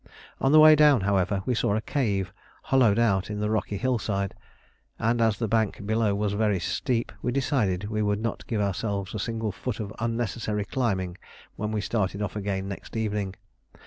[0.39, 4.33] On the way down, however, we saw a cave hollowed out in the rocky hillside,
[4.97, 9.13] and as the bank below was very steep, we decided we would not give ourselves
[9.13, 11.19] a single foot of unnecessary climbing
[11.55, 13.35] when we started off again next evening.